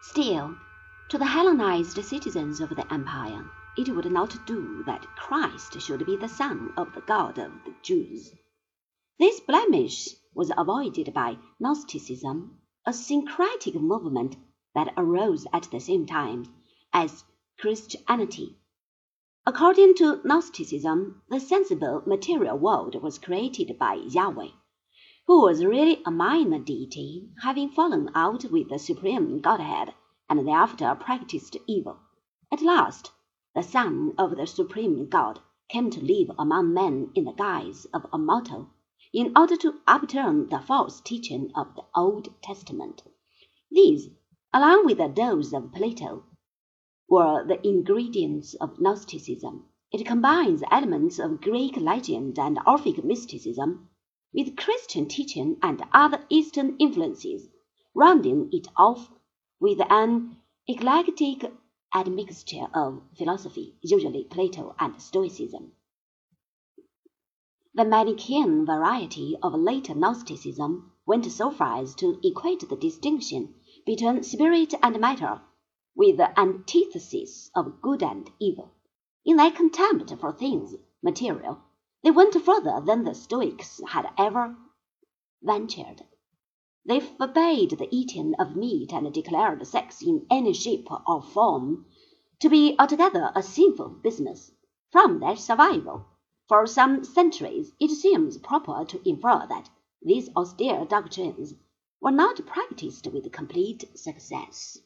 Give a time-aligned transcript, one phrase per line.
[0.00, 0.56] Still,
[1.08, 6.16] to the Hellenized citizens of the empire, it would not do that Christ should be
[6.16, 8.32] the son of the God of the Jews.
[9.18, 14.36] This blemish was avoided by Gnosticism, a syncretic movement
[14.74, 16.46] that arose at the same time
[16.92, 17.24] as
[17.58, 18.56] Christianity.
[19.44, 24.50] According to Gnosticism, the sensible material world was created by Yahweh,
[25.28, 29.92] who was really a minor deity, having fallen out with the supreme Godhead
[30.30, 31.98] and thereafter practiced evil.
[32.50, 33.12] At last,
[33.54, 38.06] the Son of the supreme God came to live among men in the guise of
[38.10, 38.70] a mortal
[39.12, 43.02] in order to upturn the false teaching of the Old Testament.
[43.70, 44.08] These,
[44.54, 46.24] along with the dose of Plato,
[47.06, 49.66] were the ingredients of Gnosticism.
[49.92, 53.90] It combines elements of Greek legend and Orphic mysticism
[54.32, 57.48] with Christian teaching and other Eastern influences,
[57.94, 59.10] rounding it off
[59.60, 61.50] with an eclectic
[61.94, 65.72] admixture of philosophy, usually Plato and Stoicism.
[67.74, 73.54] The Manichaean variety of later Gnosticism went so far as to equate the distinction
[73.86, 75.40] between spirit and matter
[75.94, 78.70] with the antithesis of good and evil.
[79.24, 81.58] In their contempt for things material,
[82.02, 84.56] they went further than the Stoics had ever
[85.42, 86.06] ventured.
[86.84, 91.86] They forbade the eating of meat and declared sex in any shape or form
[92.40, 94.52] to be altogether a sinful business.
[94.90, 96.06] From their survival
[96.48, 99.68] for some centuries, it seems proper to infer that
[100.00, 101.54] these austere doctrines
[102.00, 104.78] were not practiced with complete success.